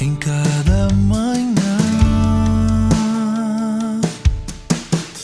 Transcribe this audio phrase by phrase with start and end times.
[0.00, 1.78] em cada manhã.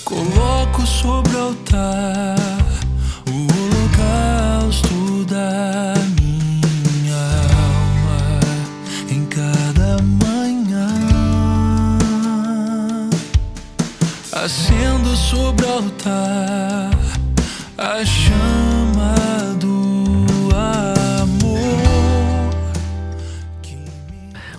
[0.05, 2.37] Coloco sobre o altar
[3.27, 7.17] o holocausto da minha
[7.65, 8.41] alma
[9.09, 10.89] em cada manhã.
[14.31, 16.91] Acendo sobre o altar
[17.79, 18.66] a chama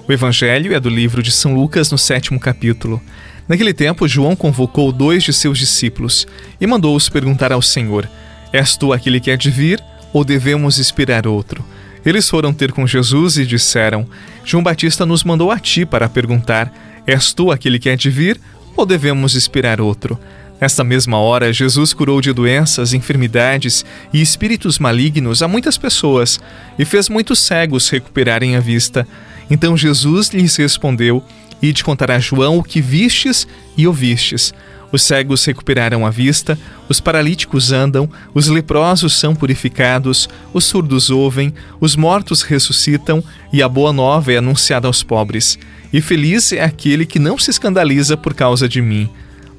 [0.07, 3.01] O Evangelho é do livro de São Lucas, no sétimo capítulo.
[3.45, 6.25] Naquele tempo, João convocou dois de seus discípulos
[6.61, 8.09] e mandou-os perguntar ao Senhor:
[8.53, 9.83] És tu aquele que há de vir,
[10.13, 11.61] ou devemos esperar outro?
[12.05, 14.07] Eles foram ter com Jesus e disseram:
[14.45, 16.73] João Batista nos mandou a ti para perguntar:
[17.05, 18.39] És tu aquele que há de vir,
[18.77, 20.17] ou devemos esperar outro?
[20.59, 26.39] Nesta mesma hora, Jesus curou de doenças, enfermidades e espíritos malignos a muitas pessoas
[26.79, 29.07] e fez muitos cegos recuperarem a vista.
[29.51, 31.23] Então Jesus lhes respondeu:
[31.61, 33.47] Ide contar a João o que vistes
[33.77, 34.51] e ouvistes.
[34.91, 41.53] Os cegos recuperaram a vista, os paralíticos andam, os leprosos são purificados, os surdos ouvem,
[41.79, 45.59] os mortos ressuscitam e a boa nova é anunciada aos pobres.
[45.91, 49.09] E feliz é aquele que não se escandaliza por causa de mim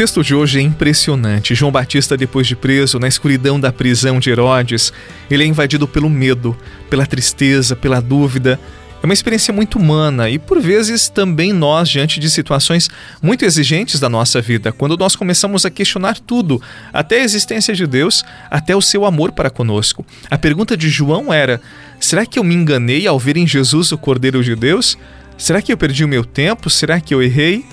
[0.00, 1.54] Texto de hoje é impressionante.
[1.54, 4.94] João Batista, depois de preso, na escuridão da prisão de Herodes,
[5.30, 6.56] ele é invadido pelo medo,
[6.88, 8.58] pela tristeza, pela dúvida.
[9.02, 12.88] É uma experiência muito humana e, por vezes, também nós, diante de situações
[13.20, 16.62] muito exigentes da nossa vida, quando nós começamos a questionar tudo,
[16.94, 20.02] até a existência de Deus, até o seu amor para conosco.
[20.30, 21.60] A pergunta de João era:
[22.00, 24.96] será que eu me enganei ao ver em Jesus o Cordeiro de Deus?
[25.36, 26.70] Será que eu perdi o meu tempo?
[26.70, 27.66] Será que eu errei?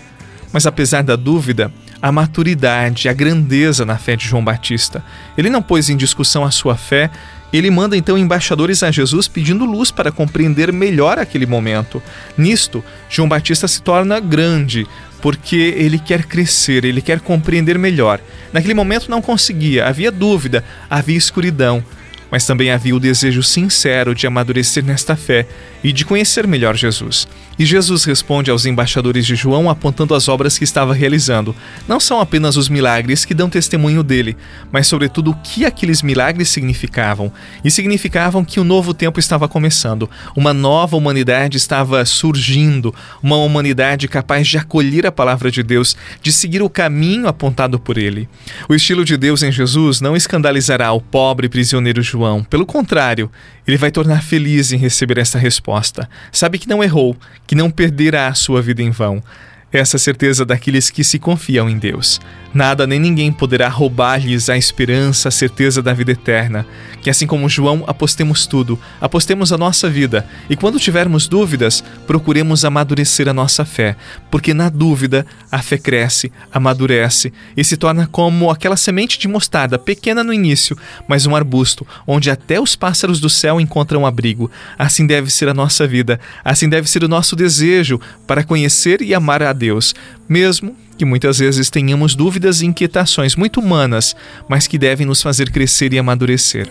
[0.51, 1.71] Mas apesar da dúvida,
[2.01, 5.03] a maturidade, a grandeza na fé de João Batista.
[5.37, 7.09] Ele não pôs em discussão a sua fé,
[7.51, 12.01] ele manda então embaixadores a Jesus pedindo luz para compreender melhor aquele momento.
[12.37, 14.85] Nisto, João Batista se torna grande,
[15.21, 18.19] porque ele quer crescer, ele quer compreender melhor.
[18.51, 21.83] Naquele momento não conseguia, havia dúvida, havia escuridão,
[22.31, 25.47] mas também havia o desejo sincero de amadurecer nesta fé
[25.83, 27.27] e de conhecer melhor Jesus.
[27.59, 31.55] E Jesus responde aos embaixadores de João apontando as obras que estava realizando.
[31.87, 34.37] Não são apenas os milagres que dão testemunho dele,
[34.71, 37.31] mas sobretudo o que aqueles milagres significavam.
[37.63, 42.93] E significavam que um novo tempo estava começando, uma nova humanidade estava surgindo,
[43.23, 47.97] uma humanidade capaz de acolher a palavra de Deus, de seguir o caminho apontado por
[47.97, 48.29] ele.
[48.69, 52.03] O estilo de Deus em Jesus não escandalizará o pobre prisioneiro
[52.43, 53.31] pelo contrário,
[53.67, 56.09] ele vai tornar feliz em receber essa resposta.
[56.31, 59.21] Sabe que não errou, que não perderá a sua vida em vão.
[59.71, 62.21] Essa certeza daqueles que se confiam em Deus.
[62.53, 66.65] Nada nem ninguém poderá roubar-lhes a esperança, a certeza da vida eterna.
[67.01, 72.65] Que assim como João, apostemos tudo, apostemos a nossa vida e quando tivermos dúvidas, procuremos
[72.65, 73.95] amadurecer a nossa fé,
[74.31, 79.77] porque na dúvida a fé cresce, amadurece e se torna como aquela semente de mostarda,
[79.77, 80.77] pequena no início,
[81.07, 84.49] mas um arbusto, onde até os pássaros do céu encontram abrigo.
[84.79, 89.13] Assim deve ser a nossa vida, assim deve ser o nosso desejo para conhecer e
[89.13, 89.66] amar a Deus,
[90.27, 94.15] mesmo que muitas vezes tenhamos dúvidas e inquietações muito humanas,
[94.49, 96.67] mas que devem nos fazer crescer e amadurecer.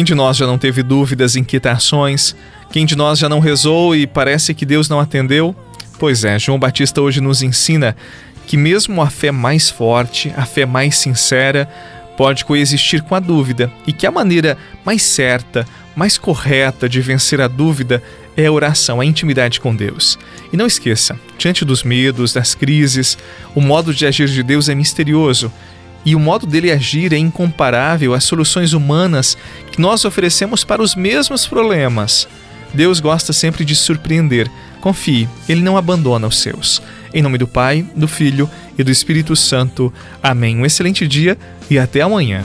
[0.00, 2.34] Quem de nós já não teve dúvidas, inquietações?
[2.72, 5.54] Quem de nós já não rezou e parece que Deus não atendeu?
[5.98, 7.94] Pois é, João Batista hoje nos ensina
[8.46, 11.68] que mesmo a fé mais forte, a fé mais sincera,
[12.16, 14.56] pode coexistir com a dúvida e que a maneira
[14.86, 18.02] mais certa, mais correta de vencer a dúvida
[18.34, 20.18] é a oração, a intimidade com Deus.
[20.50, 23.18] E não esqueça, diante dos medos, das crises,
[23.54, 25.52] o modo de agir de Deus é misterioso
[26.04, 29.36] e o modo dele agir é incomparável às soluções humanas
[29.70, 32.26] que nós oferecemos para os mesmos problemas.
[32.72, 34.50] Deus gosta sempre de surpreender.
[34.80, 36.80] Confie, ele não abandona os seus.
[37.12, 38.48] Em nome do Pai, do Filho
[38.78, 39.92] e do Espírito Santo.
[40.22, 40.56] Amém.
[40.56, 41.36] Um excelente dia
[41.68, 42.44] e até amanhã.